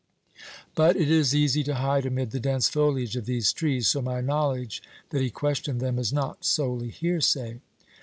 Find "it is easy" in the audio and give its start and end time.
0.97-1.63